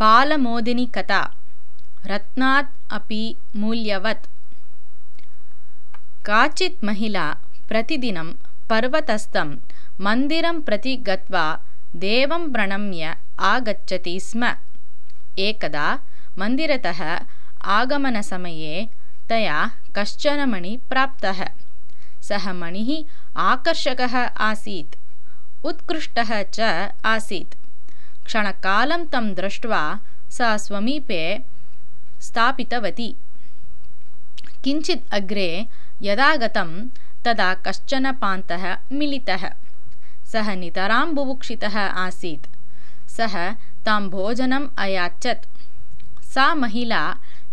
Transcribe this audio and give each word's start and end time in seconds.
बालमोदिनीकथा 0.00 1.20
रत्नात् 2.10 2.70
अपि 2.92 3.22
मूल्यवत्। 3.56 4.26
काचित् 6.26 6.84
महिला 6.84 7.26
प्रतिदिनं 7.68 8.32
पर्वतस्थं 8.70 9.54
मन्दिरं 10.00 10.60
प्रति 10.60 10.94
गत्वा 11.08 11.44
देवं 12.04 12.50
प्रणम्य 12.52 13.14
आगच्छति 13.52 14.18
स्म। 14.20 14.52
एकदा 15.48 15.86
मन्दिरतः 16.38 17.02
आगमनसमये 17.78 18.88
तया 19.28 19.58
कश्चन 19.96 20.44
मणिः 20.50 20.78
प्राप्तः। 20.90 21.44
सः 22.28 22.52
मणिः 22.52 22.90
आकर्षकः 23.50 24.16
आसीत् 24.48 24.96
उत्कृष्टः 25.66 26.42
च 26.56 26.60
आसीत् 27.12 27.54
क्षणकालं 28.26 29.04
तं 29.12 29.32
दृष्ट्वा 29.40 29.82
सा 30.36 30.56
स्वमीपे 30.66 31.22
स्थापितवती 32.26 33.10
किञ्चित् 34.64 35.12
अग्रे 35.18 35.48
यदा 36.02 36.34
गतं 36.42 36.70
तदा 37.26 37.52
कश्चन 37.66 38.10
पान्तः 38.22 38.64
मिलितः 38.98 39.44
सः 40.32 40.54
नितरां 40.62 41.04
बुभुक्षितः 41.14 41.76
आसीत् 42.04 42.46
सः 43.16 43.34
तां 43.86 44.00
भोजनम् 44.16 44.68
अयाचत् 44.84 45.46
सा 46.34 46.46
महिला 46.62 47.02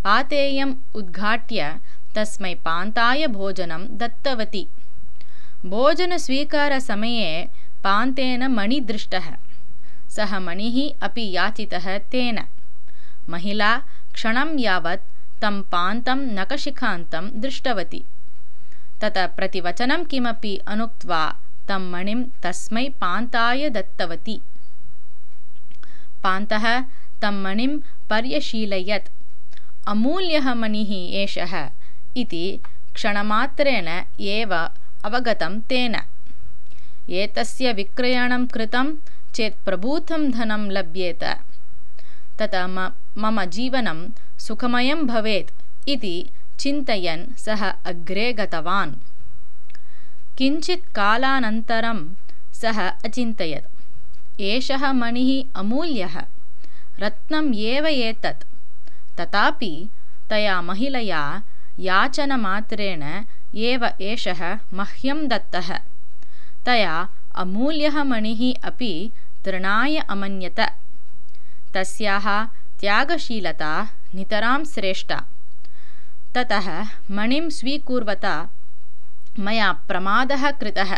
पातेयम् 0.05 0.73
उद्घाट्य 0.99 1.73
तस्मै 2.15 2.53
पान्ताय 2.65 3.27
भोजनं 3.37 3.85
दत्तवती 3.99 4.63
भोजनस्वीकारसमये 5.73 7.31
पान्तेन 7.83 8.43
मणिः 8.57 8.85
दृष्टः 8.91 9.27
सः 10.15 10.39
मणिः 10.39 10.77
अपि 11.01 11.31
याचितः 11.31 11.97
तेन। 11.97 12.39
महिला 13.29 13.77
क्षणं 14.13 14.59
यावत् 14.59 15.07
तं 15.41 15.61
पान्तं 15.61 16.19
नखशिखान्तं 16.39 17.29
दृष्टवती। 17.41 18.03
ततः 19.01 19.27
प्रतिवचनं 19.27 20.03
किमपि 20.03 20.57
अनुक्त्वा 20.67 21.21
तं 21.67 21.91
मणिं 21.91 22.23
तस्मै 22.43 22.89
पान्ताय 23.01 23.69
दत्तवती। 23.69 24.41
पान्तः 26.23 26.81
तं 27.21 27.43
मणिं 27.43 27.79
पर्यशीलयत्। 28.09 29.09
अमूल्यः 29.87 30.53
मणिः 30.53 30.91
एषः 31.21 31.69
इति 32.15 32.59
क्षणमात्रेण 32.93 33.87
एव 34.19 34.53
अवगतं 35.03 35.59
तेन। 35.59 35.95
एतस्य 37.09 37.73
विक्रयणं 37.73 38.45
कृतं 38.45 38.93
चेत् 39.35 39.63
प्रभूतं 39.65 40.31
धनं 40.31 40.71
लभ्येत। 40.71 41.23
ततः 42.39 42.67
मम 43.17 43.43
जीवनं 43.45 43.99
सुखमयं 44.39 45.07
भवेत् 45.07 45.51
इति 45.89 46.29
चिन्तयन् 46.59 47.23
सः 47.37 47.61
अग्रे 47.91 48.33
गतवान्। 48.33 48.91
किञ्चित् 50.37 50.91
कालानन्तरं 50.95 51.99
सः 52.53 52.79
अचिन्तयत्। 53.05 54.41
एषः 54.41 54.91
मणिः 54.93 55.59
अमूल्यः 55.59 56.15
रत्नम् 56.99 57.55
एव 57.55 57.85
एतत्। 57.85 58.43
तथापि 59.19 59.89
तया 60.29 60.61
महिलया 60.61 61.43
याचनमात्रेण 61.79 63.03
एव 63.55 63.85
एषः 64.01 64.59
मह्यं 64.73 65.27
दत्तः। 65.27 65.79
तया 66.65 67.09
अमूल्यः 67.35 68.03
मणिः 68.03 68.41
अपि 68.63 69.11
तृणाय 69.45 69.97
अमन्यत। 69.97 70.59
तस्याः 71.73 72.45
त्यागशीलता 72.81 73.89
नितरां 74.15 74.65
श्रेष्ठा। 74.65 75.25
ततः 76.35 76.83
मणिं 77.11 77.49
स्वीकुर्वता 77.49 78.49
मया 79.39 79.71
प्रमादः 79.71 80.51
कृतः। 80.51 80.91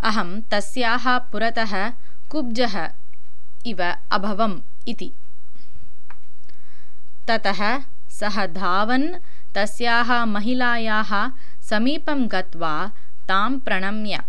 अहं 0.00 0.40
तस्याः 0.40 1.18
पुरतः 1.18 1.90
कुब्जः 2.30 2.90
इव 3.66 3.94
अभवम् 4.10 4.60
इति। 4.88 5.12
ततः 7.28 7.82
सः 8.10 8.46
धावन् 8.46 9.14
तस्याः 9.54 10.24
महिलायाः 10.24 11.30
समीपं 11.62 12.28
गत्वा 12.32 12.90
तां 13.28 13.58
प्रणम्य 13.58 14.22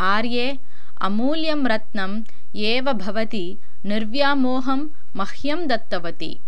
आर्ये 0.00 0.58
अमूल्यं 1.00 1.66
रत्नम् 1.66 2.22
एव 2.58 2.92
भवती 2.92 3.58
निर्व्यामोहं 3.84 4.80
मह्यं 5.16 5.66
दत्तवती। 5.68 6.38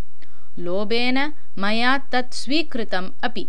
लोभेन 0.58 1.32
मया 1.58 1.98
तत् 1.98 2.34
स्वीकृतम् 2.34 3.10
अपि। 3.22 3.46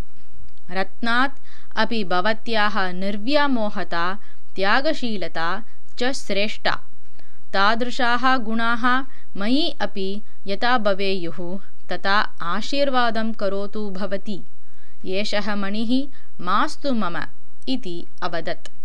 रत्नात् 0.70 1.40
अपि 1.76 2.04
भवत्याः 2.04 2.92
निर्व्यामोहता 2.92 4.18
त्यागशीलता 4.56 5.62
च 5.98 6.12
श्रेष्ठा। 6.12 6.80
तादृशाः 7.52 8.36
गुणाः 8.36 9.04
मयि 9.36 9.74
अपि 9.80 10.22
यथा 10.46 10.78
भवेयुः 10.78 11.58
तथा 11.92 12.18
आशीर्वादं 12.42 13.32
करोतु 13.32 13.90
भवती। 13.90 14.40
एषः 15.06 15.54
मणिः 15.54 15.92
मास्तु 16.44 16.94
मम 16.94 17.16
इति 17.68 18.06
अवदत् 18.22 18.81